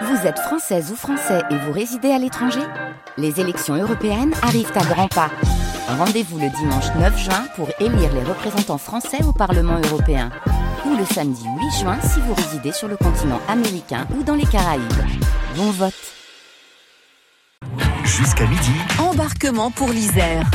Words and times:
Vous 0.00 0.26
êtes 0.26 0.38
française 0.38 0.90
ou 0.90 0.96
français 0.96 1.42
et 1.50 1.56
vous 1.56 1.72
résidez 1.72 2.10
à 2.10 2.18
l'étranger 2.18 2.62
Les 3.18 3.40
élections 3.40 3.74
européennes 3.74 4.32
arrivent 4.42 4.72
à 4.74 4.84
grands 4.84 5.08
pas. 5.08 5.30
Rendez-vous 5.86 6.38
le 6.38 6.48
dimanche 6.48 6.86
9 6.98 7.18
juin 7.18 7.44
pour 7.56 7.68
élire 7.78 8.12
les 8.14 8.22
représentants 8.24 8.78
français 8.78 9.22
au 9.24 9.32
Parlement 9.32 9.78
européen. 9.90 10.30
Ou 10.86 10.96
le 10.96 11.04
samedi 11.04 11.44
8 11.44 11.80
juin 11.80 11.98
si 12.00 12.20
vous 12.20 12.34
résidez 12.34 12.72
sur 12.72 12.88
le 12.88 12.96
continent 12.96 13.40
américain 13.48 14.06
ou 14.18 14.22
dans 14.22 14.34
les 14.34 14.46
Caraïbes. 14.46 14.82
Bon 15.56 15.70
vote 15.70 15.92
Jusqu'à 18.04 18.46
midi. 18.46 18.72
Embarquement 18.98 19.70
pour 19.70 19.88
l'Isère. 19.88 20.50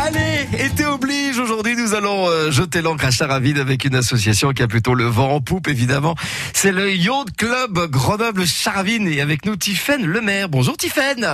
Allez, 0.00 0.46
été 0.64 0.84
oblige. 0.84 1.38
Aujourd'hui, 1.40 1.74
nous 1.74 1.94
allons 1.94 2.28
euh, 2.28 2.52
jeter 2.52 2.82
l'encre 2.82 3.06
à 3.06 3.10
Charavide 3.10 3.58
avec 3.58 3.84
une 3.84 3.96
association 3.96 4.52
qui 4.52 4.62
a 4.62 4.68
plutôt 4.68 4.94
le 4.94 5.04
vent 5.04 5.30
en 5.34 5.40
poupe, 5.40 5.66
évidemment. 5.66 6.14
C'est 6.54 6.70
le 6.70 6.92
Yacht 6.92 7.36
Club 7.36 7.90
Grenoble 7.90 8.46
Charavine 8.46 9.08
et 9.08 9.20
avec 9.20 9.44
nous 9.44 9.56
Tiffaine 9.56 10.06
Lemaire. 10.06 10.48
Bonjour 10.48 10.76
Tiffaine. 10.76 11.26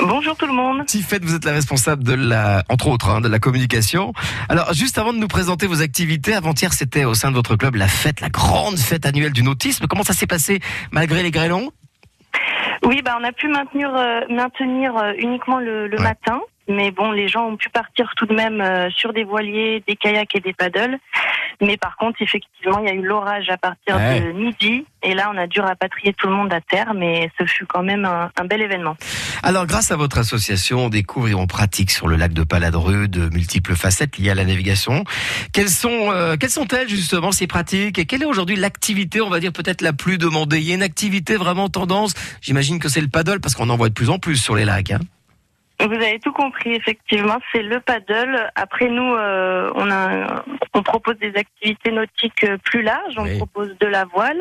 Bonjour 0.00 0.34
tout 0.36 0.46
le 0.46 0.54
monde. 0.54 0.86
Tiffaine, 0.86 1.20
vous 1.22 1.34
êtes 1.34 1.44
la 1.44 1.52
responsable 1.52 2.02
de 2.02 2.14
la, 2.14 2.64
entre 2.70 2.86
autres, 2.88 3.10
hein, 3.10 3.20
de 3.20 3.28
la 3.28 3.38
communication. 3.38 4.14
Alors, 4.48 4.72
juste 4.72 4.96
avant 4.96 5.12
de 5.12 5.18
nous 5.18 5.28
présenter 5.28 5.66
vos 5.66 5.82
activités, 5.82 6.32
avant-hier, 6.32 6.72
c'était 6.72 7.04
au 7.04 7.12
sein 7.12 7.28
de 7.30 7.36
votre 7.36 7.56
club 7.56 7.74
la 7.74 7.88
fête, 7.88 8.22
la 8.22 8.30
grande 8.30 8.78
fête 8.78 9.04
annuelle 9.04 9.32
du 9.32 9.42
nautisme. 9.42 9.86
Comment 9.86 10.02
ça 10.04 10.14
s'est 10.14 10.26
passé 10.26 10.60
malgré 10.92 11.22
les 11.22 11.30
grêlons? 11.30 11.70
Oui, 12.84 13.02
bah 13.04 13.16
on 13.20 13.24
a 13.24 13.32
pu 13.32 13.48
maintenir, 13.48 13.94
euh, 13.94 14.20
maintenir 14.30 14.96
euh, 14.96 15.12
uniquement 15.18 15.58
le, 15.60 15.86
le 15.88 15.98
Ouais. 15.98 16.02
matin. 16.04 16.40
Mais 16.68 16.90
bon, 16.90 17.10
les 17.10 17.28
gens 17.28 17.46
ont 17.48 17.56
pu 17.56 17.68
partir 17.70 18.12
tout 18.16 18.26
de 18.26 18.34
même 18.34 18.60
euh, 18.60 18.88
sur 18.90 19.12
des 19.12 19.24
voiliers, 19.24 19.82
des 19.86 19.96
kayaks 19.96 20.34
et 20.36 20.40
des 20.40 20.52
paddles. 20.52 20.98
Mais 21.60 21.76
par 21.76 21.96
contre, 21.96 22.22
effectivement, 22.22 22.78
il 22.80 22.86
y 22.86 22.90
a 22.90 22.94
eu 22.94 23.02
l'orage 23.02 23.48
à 23.50 23.56
partir 23.56 23.96
Ouais. 23.96 24.20
de 24.20 24.32
midi. 24.32 24.84
Et 25.02 25.14
là, 25.14 25.30
on 25.34 25.36
a 25.36 25.46
dû 25.48 25.60
rapatrier 25.60 26.12
tout 26.14 26.28
le 26.28 26.34
monde 26.34 26.52
à 26.52 26.60
terre. 26.60 26.94
Mais 26.94 27.30
ce 27.38 27.44
fut 27.46 27.66
quand 27.66 27.82
même 27.82 28.04
un, 28.04 28.30
un 28.40 28.44
bel 28.44 28.60
événement. 28.62 28.96
Alors, 29.42 29.66
grâce 29.66 29.90
à 29.90 29.96
votre 29.96 30.18
association, 30.18 30.86
on 30.86 30.88
découvre 30.88 31.28
et 31.28 31.34
on 31.34 31.46
pratique 31.46 31.90
sur 31.90 32.06
le 32.08 32.16
lac 32.16 32.32
de 32.32 32.44
Paladreux 32.44 33.08
de 33.08 33.28
multiples 33.30 33.74
facettes 33.74 34.16
liées 34.18 34.30
à 34.30 34.34
la 34.34 34.44
navigation. 34.44 35.04
Quelles 35.52 35.68
sont, 35.68 36.10
euh, 36.12 36.36
quelles 36.36 36.50
sont-elles 36.50 36.88
justement 36.88 37.32
ces 37.32 37.46
pratiques? 37.48 37.98
Et 37.98 38.06
quelle 38.06 38.22
est 38.22 38.26
aujourd'hui 38.26 38.56
l'activité, 38.56 39.20
on 39.20 39.30
va 39.30 39.40
dire 39.40 39.52
peut-être 39.52 39.80
la 39.82 39.92
plus 39.92 40.16
demandée? 40.18 40.58
Il 40.58 40.64
y 40.68 40.72
a 40.72 40.76
une 40.76 40.82
activité 40.82 41.36
vraiment 41.36 41.68
tendance. 41.68 42.14
J'imagine 42.40 42.78
que 42.78 42.88
c'est 42.88 43.00
le 43.00 43.08
paddle 43.08 43.40
parce 43.40 43.54
qu'on 43.54 43.68
en 43.70 43.76
voit 43.76 43.88
de 43.88 43.94
plus 43.94 44.10
en 44.10 44.18
plus 44.18 44.36
sur 44.36 44.54
les 44.54 44.64
lacs. 44.64 44.92
Hein. 44.92 45.00
Vous 45.86 45.94
avez 45.94 46.18
tout 46.20 46.32
compris, 46.32 46.74
effectivement, 46.74 47.38
c'est 47.52 47.62
le 47.62 47.80
paddle. 47.80 48.50
Après 48.54 48.88
nous, 48.88 49.14
euh, 49.14 49.70
on 49.74 49.90
a, 49.90 50.44
on 50.74 50.82
propose 50.82 51.18
des 51.18 51.34
activités 51.36 51.90
nautiques 51.90 52.44
euh, 52.44 52.56
plus 52.58 52.82
larges. 52.82 53.14
On 53.18 53.24
Oui. 53.24 53.36
propose 53.38 53.76
de 53.78 53.86
la 53.86 54.04
voile, 54.04 54.40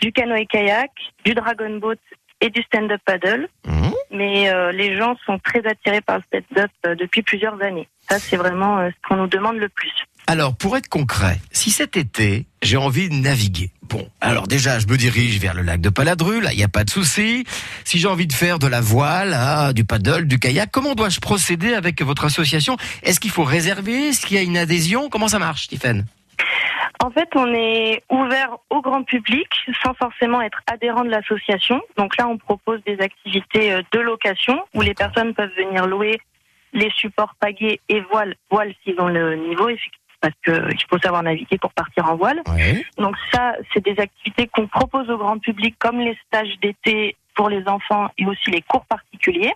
du 0.00 0.12
canoë-kayak, 0.12 0.90
du 1.24 1.34
dragon 1.34 1.78
boat 1.78 1.96
et 2.40 2.50
du 2.50 2.62
stand-up 2.62 3.00
paddle. 3.04 3.48
Mhm. 3.66 3.92
Mais 4.10 4.50
euh, 4.50 4.72
les 4.72 4.96
gens 4.96 5.16
sont 5.26 5.38
très 5.38 5.66
attirés 5.66 6.00
par 6.00 6.18
le 6.18 6.22
stand-up 6.40 6.70
euh, 6.86 6.94
depuis 6.94 7.22
plusieurs 7.22 7.60
années. 7.62 7.88
Ça, 8.08 8.18
c'est 8.18 8.36
vraiment 8.36 8.78
euh, 8.78 8.90
ce 8.90 9.08
qu'on 9.08 9.16
nous 9.16 9.26
demande 9.26 9.56
le 9.56 9.68
plus. 9.68 9.92
Alors, 10.30 10.54
pour 10.54 10.76
être 10.76 10.88
concret, 10.88 11.38
si 11.52 11.70
cet 11.70 11.96
été, 11.96 12.44
j'ai 12.60 12.76
envie 12.76 13.08
de 13.08 13.14
naviguer, 13.14 13.70
bon, 13.84 14.06
alors 14.20 14.46
déjà, 14.46 14.78
je 14.78 14.86
me 14.86 14.98
dirige 14.98 15.38
vers 15.40 15.54
le 15.54 15.62
lac 15.62 15.80
de 15.80 15.88
Paladru, 15.88 16.42
là, 16.42 16.52
il 16.52 16.58
n'y 16.58 16.64
a 16.64 16.68
pas 16.68 16.84
de 16.84 16.90
souci. 16.90 17.44
Si 17.84 17.98
j'ai 17.98 18.08
envie 18.08 18.26
de 18.26 18.34
faire 18.34 18.58
de 18.58 18.66
la 18.66 18.82
voile, 18.82 19.34
ah, 19.34 19.72
du 19.72 19.86
paddle, 19.86 20.26
du 20.26 20.38
kayak, 20.38 20.70
comment 20.70 20.94
dois-je 20.94 21.20
procéder 21.20 21.72
avec 21.72 22.02
votre 22.02 22.26
association? 22.26 22.76
Est-ce 23.04 23.20
qu'il 23.20 23.30
faut 23.30 23.42
réserver? 23.42 24.08
Est-ce 24.08 24.26
qu'il 24.26 24.36
y 24.36 24.38
a 24.38 24.42
une 24.42 24.58
adhésion? 24.58 25.08
Comment 25.08 25.28
ça 25.28 25.38
marche, 25.38 25.62
Stéphane? 25.62 26.04
En 27.02 27.10
fait, 27.10 27.30
on 27.34 27.46
est 27.54 28.02
ouvert 28.10 28.50
au 28.68 28.82
grand 28.82 29.04
public 29.04 29.48
sans 29.82 29.94
forcément 29.94 30.42
être 30.42 30.60
adhérent 30.70 31.04
de 31.04 31.10
l'association. 31.10 31.80
Donc 31.96 32.18
là, 32.18 32.28
on 32.28 32.36
propose 32.36 32.82
des 32.84 32.98
activités 33.00 33.72
euh, 33.72 33.80
de 33.92 34.00
location 34.00 34.60
où 34.74 34.82
les 34.82 34.92
personnes 34.92 35.32
peuvent 35.32 35.54
venir 35.56 35.86
louer 35.86 36.20
les 36.74 36.90
supports 36.94 37.34
pagaies 37.40 37.80
et 37.88 38.02
voiles, 38.12 38.34
voiles 38.50 38.74
s'ils 38.84 39.00
ont 39.00 39.08
le 39.08 39.34
niveau, 39.36 39.70
effectivement, 39.70 40.07
parce 40.20 40.34
qu'il 40.44 40.84
faut 40.88 40.98
savoir 40.98 41.22
naviguer 41.22 41.58
pour 41.58 41.72
partir 41.72 42.06
en 42.06 42.16
voile. 42.16 42.42
Donc 42.96 43.16
ça, 43.32 43.54
c'est 43.72 43.84
des 43.84 43.98
activités 44.00 44.46
qu'on 44.48 44.66
propose 44.66 45.08
au 45.10 45.18
grand 45.18 45.38
public, 45.38 45.76
comme 45.78 46.00
les 46.00 46.16
stages 46.26 46.58
d'été 46.60 47.16
pour 47.34 47.48
les 47.48 47.66
enfants 47.68 48.08
et 48.18 48.26
aussi 48.26 48.50
les 48.50 48.62
cours 48.62 48.84
particuliers. 48.86 49.54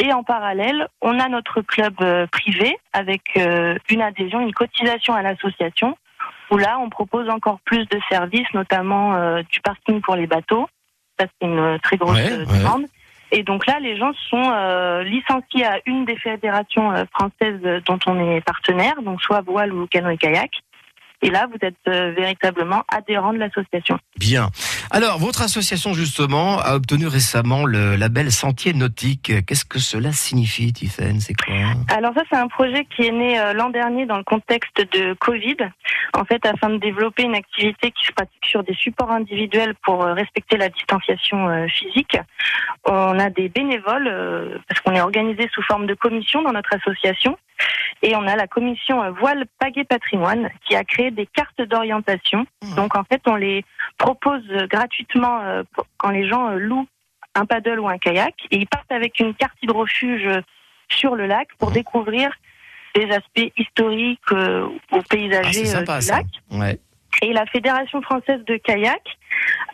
Et 0.00 0.12
en 0.12 0.22
parallèle, 0.24 0.88
on 1.02 1.18
a 1.20 1.28
notre 1.28 1.60
club 1.60 1.94
euh, 2.00 2.26
privé 2.26 2.76
avec 2.92 3.22
euh, 3.36 3.76
une 3.90 4.00
adhésion, 4.00 4.40
une 4.40 4.54
cotisation 4.54 5.14
à 5.14 5.22
l'association, 5.22 5.96
où 6.50 6.56
là, 6.56 6.78
on 6.80 6.88
propose 6.88 7.28
encore 7.28 7.60
plus 7.60 7.86
de 7.86 8.00
services, 8.08 8.48
notamment 8.54 9.14
euh, 9.14 9.42
du 9.50 9.60
parking 9.60 10.00
pour 10.00 10.16
les 10.16 10.26
bateaux. 10.26 10.66
Ça, 11.18 11.26
c'est 11.26 11.46
une 11.46 11.78
très 11.80 11.98
grosse 11.98 12.16
Ouais, 12.16 12.30
ouais. 12.30 12.86
Et 13.32 13.42
donc 13.42 13.66
là, 13.66 13.78
les 13.80 13.96
gens 13.96 14.12
sont 14.28 14.50
euh, 14.52 15.02
licenciés 15.04 15.64
à 15.64 15.80
une 15.86 16.04
des 16.04 16.16
fédérations 16.16 16.92
euh, 16.92 17.04
françaises 17.12 17.60
euh, 17.64 17.80
dont 17.86 17.98
on 18.06 18.18
est 18.18 18.40
partenaire, 18.40 19.00
donc 19.02 19.22
soit 19.22 19.40
voile 19.42 19.72
ou 19.72 19.86
canoë-kayak. 19.86 20.50
Et 21.22 21.30
là, 21.30 21.46
vous 21.48 21.58
êtes 21.60 21.74
euh, 21.88 22.12
véritablement 22.12 22.84
adhérent 22.88 23.32
de 23.32 23.38
l'association. 23.38 23.98
Bien. 24.18 24.50
Alors, 24.90 25.18
votre 25.18 25.42
association, 25.42 25.92
justement, 25.92 26.58
a 26.60 26.74
obtenu 26.74 27.06
récemment 27.06 27.66
le 27.66 27.96
label 27.96 28.32
Sentier 28.32 28.72
Nautique. 28.72 29.32
Qu'est-ce 29.46 29.64
que 29.64 29.78
cela 29.78 30.12
signifie, 30.12 30.72
Tiffaine 30.72 31.20
C'est 31.20 31.34
quoi? 31.34 31.54
Alors 31.88 32.14
ça, 32.14 32.22
c'est 32.30 32.38
un 32.38 32.48
projet 32.48 32.86
qui 32.96 33.06
est 33.06 33.12
né 33.12 33.38
euh, 33.38 33.52
l'an 33.52 33.70
dernier 33.70 34.06
dans 34.06 34.16
le 34.16 34.24
contexte 34.24 34.80
de 34.92 35.14
Covid, 35.14 35.56
en 36.14 36.24
fait, 36.24 36.44
afin 36.46 36.70
de 36.70 36.78
développer 36.78 37.22
une 37.24 37.34
activité 37.34 37.90
qui 37.90 38.06
se 38.06 38.12
pratique 38.12 38.44
sur 38.46 38.62
des 38.64 38.74
supports 38.74 39.10
individuels 39.10 39.74
pour 39.84 40.02
euh, 40.02 40.14
respecter 40.14 40.56
la 40.56 40.68
distanciation 40.68 41.48
euh, 41.48 41.66
physique. 41.68 42.16
On 42.84 43.18
a 43.18 43.30
des 43.30 43.48
bénévoles, 43.48 44.08
euh, 44.08 44.58
parce 44.68 44.80
qu'on 44.80 44.94
est 44.94 45.00
organisé 45.00 45.48
sous 45.52 45.62
forme 45.62 45.86
de 45.86 45.94
commission 45.94 46.42
dans 46.42 46.52
notre 46.52 46.74
association, 46.74 47.38
et 48.02 48.16
on 48.16 48.26
a 48.26 48.36
la 48.36 48.46
commission 48.46 49.02
euh, 49.02 49.10
Voile 49.10 49.44
Pagaie 49.58 49.84
Patrimoine 49.84 50.48
qui 50.66 50.74
a 50.76 50.84
créé 50.84 51.10
des 51.10 51.26
cartes 51.26 51.60
d'orientation. 51.62 52.46
Donc 52.76 52.96
en 52.96 53.04
fait, 53.04 53.20
on 53.26 53.36
les 53.36 53.64
propose 53.98 54.42
euh, 54.50 54.66
gratuitement 54.66 55.40
euh, 55.42 55.62
quand 55.98 56.10
les 56.10 56.28
gens 56.28 56.50
louent 56.50 56.86
un 57.34 57.46
paddle 57.46 57.78
ou 57.80 57.88
un 57.88 57.98
kayak, 57.98 58.34
et 58.50 58.56
ils 58.56 58.66
partent 58.66 58.90
avec 58.90 59.20
une 59.20 59.34
carte 59.34 59.54
hydrofuge 59.62 60.28
sur 60.88 61.14
le 61.14 61.26
lac 61.26 61.48
pour 61.58 61.70
découvrir 61.70 62.30
des 62.96 63.08
aspects 63.12 63.52
historiques 63.56 64.30
ou 64.32 64.34
Ah, 64.92 64.98
paysagers 65.08 65.64
sympa, 65.66 66.00
du 66.00 66.08
lac. 66.08 66.26
Ouais. 66.50 66.78
Et 67.22 67.32
la 67.32 67.46
Fédération 67.46 68.02
française 68.02 68.44
de 68.46 68.56
kayak 68.56 69.02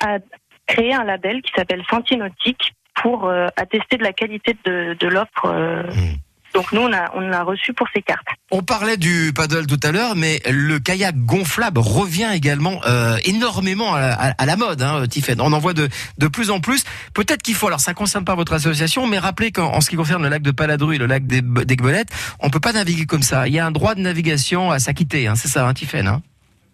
a 0.04 0.18
créé 0.66 0.92
un 0.92 1.04
label 1.04 1.40
qui 1.42 1.52
s'appelle 1.56 1.82
Sentier 1.88 2.16
Nautique 2.18 2.74
pour 2.94 3.26
euh, 3.26 3.46
attester 3.56 3.96
de 3.96 4.02
la 4.02 4.12
qualité 4.12 4.54
de, 4.64 4.94
de 4.98 5.08
l'offre. 5.08 5.46
euh. 5.46 5.84
Mm. 5.84 6.16
Donc 6.56 6.72
nous, 6.72 6.80
on 6.80 6.92
a, 6.92 7.10
on 7.14 7.30
a 7.32 7.42
reçu 7.42 7.72
pour 7.74 7.86
ces 7.94 8.00
cartes. 8.02 8.26
On 8.50 8.62
parlait 8.62 8.96
du 8.96 9.32
paddle 9.34 9.66
tout 9.66 9.78
à 9.82 9.92
l'heure, 9.92 10.16
mais 10.16 10.40
le 10.50 10.78
kayak 10.78 11.14
gonflable 11.16 11.78
revient 11.80 12.30
également 12.34 12.80
euh, 12.86 13.16
énormément 13.24 13.94
à, 13.94 14.00
à- 14.06 14.30
à 14.42 14.46
la 14.46 14.56
mode, 14.56 14.80
hein. 14.82 15.04
On 15.38 15.52
en 15.52 15.58
voit 15.58 15.74
de, 15.74 15.88
de 16.18 16.28
plus 16.28 16.50
en 16.50 16.60
plus. 16.60 16.84
Peut-être 17.14 17.42
qu'il 17.42 17.54
faut, 17.54 17.66
alors 17.66 17.80
ça 17.80 17.92
concerne 17.94 18.24
pas 18.24 18.34
votre 18.34 18.54
association, 18.54 19.06
mais 19.06 19.18
rappelez 19.18 19.52
qu'en 19.52 19.72
en 19.74 19.80
ce 19.80 19.90
qui 19.90 19.96
concerne 19.96 20.22
le 20.22 20.28
lac 20.30 20.42
de 20.42 20.50
Paladru 20.50 20.94
et 20.94 20.98
le 20.98 21.06
lac 21.06 21.26
des 21.26 21.42
d'Aiguebelette, 21.42 22.08
on 22.40 22.48
peut 22.50 22.60
pas 22.60 22.72
naviguer 22.72 23.06
comme 23.06 23.22
ça. 23.22 23.46
Il 23.48 23.52
y 23.54 23.58
a 23.58 23.66
un 23.66 23.70
droit 23.70 23.94
de 23.94 24.00
navigation 24.00 24.70
à 24.70 24.78
s'acquitter, 24.78 25.26
hein, 25.26 25.34
c'est 25.34 25.48
ça, 25.48 25.68
hein, 25.68 25.74
hein? 26.06 26.22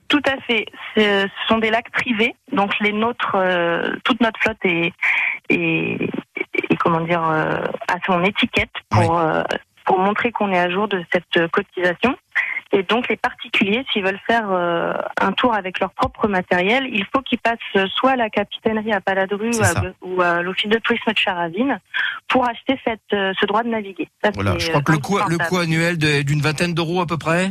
Tout 0.08 0.22
à 0.26 0.36
fait. 0.46 0.66
Ce 0.94 1.26
sont 1.48 1.58
des 1.58 1.70
lacs 1.70 1.90
privés, 1.90 2.34
donc 2.52 2.70
les 2.80 2.92
nôtres, 2.92 3.34
euh, 3.34 3.94
toute 4.04 4.20
notre 4.20 4.38
flotte 4.40 4.58
est, 4.64 4.92
est, 5.48 5.98
est, 6.70 6.76
comment 6.78 7.00
dire, 7.00 7.22
euh, 7.24 7.64
à 7.88 7.96
son 8.06 8.22
étiquette 8.22 8.72
pour 8.90 9.18
euh, 9.18 9.42
pour 9.92 10.00
montrer 10.00 10.32
qu'on 10.32 10.50
est 10.50 10.58
à 10.58 10.70
jour 10.70 10.88
de 10.88 11.04
cette 11.12 11.50
cotisation. 11.50 12.16
Et 12.74 12.82
donc 12.82 13.10
les 13.10 13.16
particuliers, 13.18 13.84
s'ils 13.92 14.02
veulent 14.02 14.18
faire 14.26 14.48
euh, 14.50 14.94
un 15.20 15.32
tour 15.32 15.52
avec 15.54 15.78
leur 15.80 15.90
propre 15.90 16.28
matériel, 16.28 16.88
il 16.90 17.04
faut 17.14 17.20
qu'ils 17.20 17.38
passent 17.38 17.86
soit 17.94 18.12
à 18.12 18.16
la 18.16 18.30
capitainerie 18.30 18.94
à 18.94 19.02
Paladru 19.02 19.50
ou 20.00 20.22
à, 20.22 20.40
l'office 20.40 20.70
de 20.70 20.78
tourisme 20.78 21.12
de 21.12 21.18
Charavine 21.18 21.78
pour 22.28 22.48
acheter 22.48 22.80
cette, 22.86 23.00
euh, 23.12 23.34
ce 23.38 23.44
droit 23.44 23.62
de 23.62 23.68
naviguer. 23.68 24.08
Ça, 24.24 24.30
Voilà, 24.34 24.56
je 24.56 24.68
crois 24.70 24.80
que 24.80 24.92
euh, 24.92 24.94
le 24.94 25.00
coût, 25.02 25.18
le 25.28 25.36
coût 25.36 25.58
annuel 25.58 25.98
de- 25.98 26.22
d'une 26.22 26.40
vingtaine 26.40 26.72
d'euros 26.72 27.02
à 27.02 27.06
peu 27.06 27.18
près? 27.18 27.50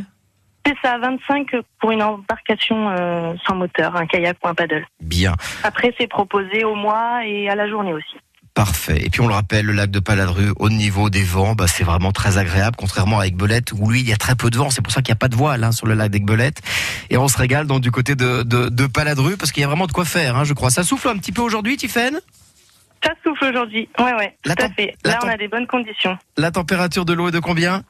C'est 0.66 0.74
ça, 0.82 0.98
25 0.98 1.50
pour 1.80 1.92
une 1.92 2.02
embarcation 2.02 2.90
euh, 2.90 3.34
sans 3.46 3.54
moteur, 3.54 3.94
un 3.94 4.06
kayak 4.06 4.38
ou 4.44 4.48
un 4.48 4.54
paddle. 4.54 4.84
Bien. 5.00 5.34
Après, 5.62 5.94
c'est 5.98 6.08
proposé 6.08 6.64
au 6.64 6.74
mois 6.74 7.24
et 7.24 7.48
à 7.48 7.54
la 7.54 7.68
journée 7.68 7.92
aussi. 7.92 8.16
Parfait. 8.54 9.00
Et 9.02 9.08
puis 9.08 9.22
on 9.22 9.28
le 9.28 9.32
rappelle, 9.32 9.64
le 9.64 9.72
lac 9.72 9.90
de 9.90 9.98
Paladru, 9.98 10.52
au 10.58 10.68
niveau 10.68 11.08
des 11.08 11.22
vents, 11.22 11.54
bah, 11.54 11.66
c'est 11.66 11.84
vraiment 11.84 12.12
très 12.12 12.36
agréable, 12.36 12.76
contrairement 12.76 13.18
à 13.20 13.26
Aiguebelette, 13.26 13.72
où 13.72 13.90
lui, 13.90 14.00
il 14.00 14.08
y 14.08 14.12
a 14.12 14.16
très 14.16 14.34
peu 14.34 14.50
de 14.50 14.58
vent. 14.58 14.68
C'est 14.68 14.82
pour 14.82 14.92
ça 14.92 15.00
qu'il 15.00 15.10
n'y 15.10 15.16
a 15.16 15.20
pas 15.20 15.28
de 15.28 15.36
voile 15.36 15.64
hein, 15.64 15.72
sur 15.72 15.86
le 15.86 15.94
lac 15.94 16.10
d'Aiguebelette. 16.10 16.60
Et 17.08 17.16
on 17.16 17.28
se 17.28 17.38
régale 17.38 17.66
donc 17.66 17.80
du 17.80 17.90
côté 17.90 18.14
de, 18.14 18.42
de, 18.42 18.68
de 18.68 18.86
Paladru, 18.86 19.38
parce 19.38 19.52
qu'il 19.52 19.62
y 19.62 19.64
a 19.64 19.68
vraiment 19.68 19.86
de 19.86 19.92
quoi 19.92 20.04
faire, 20.04 20.36
hein, 20.36 20.44
je 20.44 20.52
crois. 20.52 20.68
Ça 20.68 20.84
souffle 20.84 21.08
un 21.08 21.16
petit 21.16 21.32
peu 21.32 21.40
aujourd'hui, 21.40 21.78
Tiffaine 21.78 22.20
Ça 23.02 23.12
souffle 23.24 23.46
aujourd'hui. 23.46 23.88
Ouais, 23.98 24.12
ouais, 24.14 24.36
La 24.44 24.54
tout 24.54 24.64
à 24.64 24.68
fait. 24.68 24.96
Là, 25.04 25.18
on 25.24 25.28
a 25.28 25.38
des 25.38 25.48
bonnes 25.48 25.66
conditions. 25.66 26.18
La 26.36 26.50
température 26.50 27.06
de 27.06 27.14
l'eau 27.14 27.28
est 27.28 27.32
de 27.32 27.40
combien? 27.40 27.82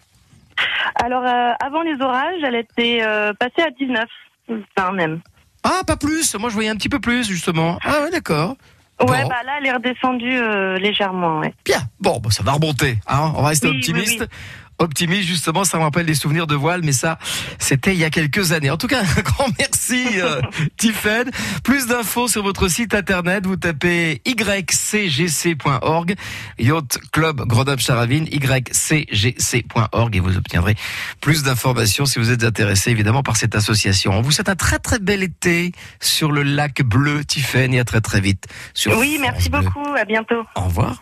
Alors, 1.02 1.24
euh, 1.24 1.52
avant 1.60 1.82
les 1.82 2.00
orages, 2.00 2.40
elle 2.44 2.54
était 2.54 3.00
euh, 3.02 3.32
passée 3.34 3.62
à 3.66 3.70
19, 3.70 4.04
20 4.76 4.92
même. 4.92 5.20
Ah, 5.64 5.82
pas 5.84 5.96
plus. 5.96 6.36
Moi, 6.36 6.50
je 6.50 6.54
voyais 6.54 6.70
un 6.70 6.76
petit 6.76 6.88
peu 6.88 7.00
plus, 7.00 7.26
justement. 7.28 7.80
Ah, 7.84 8.02
ouais, 8.02 8.10
d'accord. 8.10 8.56
Ouais, 9.06 9.22
Bon. 9.22 9.28
bah 9.28 9.36
là, 9.44 9.52
elle 9.60 9.66
est 9.66 9.72
redescendue 9.72 10.38
euh, 10.38 10.78
légèrement, 10.78 11.38
ouais. 11.40 11.54
Bien. 11.64 11.80
Bon, 12.00 12.18
bah, 12.22 12.30
ça 12.30 12.42
va 12.42 12.52
remonter. 12.52 12.98
Hein 13.08 13.32
on 13.36 13.42
va 13.42 13.48
rester 13.48 13.68
Oui, 13.68 13.76
optimiste. 13.76 14.20
oui, 14.20 14.26
Optimiste, 14.82 15.28
justement, 15.28 15.64
ça 15.64 15.78
me 15.78 15.84
rappelle 15.84 16.06
des 16.06 16.14
souvenirs 16.14 16.48
de 16.48 16.56
voile, 16.56 16.80
mais 16.82 16.90
ça, 16.92 17.18
c'était 17.58 17.92
il 17.94 17.98
y 18.00 18.04
a 18.04 18.10
quelques 18.10 18.50
années. 18.50 18.68
En 18.70 18.76
tout 18.76 18.88
cas, 18.88 19.02
un 19.02 19.20
grand 19.22 19.46
merci, 19.58 20.20
euh, 20.20 20.40
Tiffen. 20.76 21.30
Plus 21.62 21.86
d'infos 21.86 22.26
sur 22.26 22.42
votre 22.42 22.66
site 22.66 22.92
internet, 22.92 23.46
vous 23.46 23.54
tapez 23.56 24.20
ycgc.org, 24.26 26.14
Yacht 26.58 26.98
Club 27.12 27.42
Grenoble 27.46 27.80
Charavine, 27.80 28.26
ycgc.org, 28.26 30.16
et 30.16 30.20
vous 30.20 30.36
obtiendrez 30.36 30.74
plus 31.20 31.44
d'informations 31.44 32.04
si 32.04 32.18
vous 32.18 32.30
êtes 32.30 32.42
intéressé, 32.42 32.90
évidemment, 32.90 33.22
par 33.22 33.36
cette 33.36 33.54
association. 33.54 34.12
On 34.12 34.20
vous 34.22 34.32
souhaite 34.32 34.48
un 34.48 34.56
très 34.56 34.80
très 34.80 34.98
bel 34.98 35.22
été 35.22 35.72
sur 36.00 36.32
le 36.32 36.42
lac 36.42 36.82
bleu, 36.82 37.24
Tiffen, 37.24 37.72
et 37.72 37.78
à 37.78 37.84
très 37.84 38.00
très 38.00 38.20
vite 38.20 38.46
sur 38.74 38.98
Oui, 38.98 39.18
merci 39.20 39.48
Bleu. 39.48 39.60
beaucoup, 39.60 39.94
à 39.94 40.04
bientôt. 40.04 40.42
Au 40.56 40.62
revoir. 40.62 40.96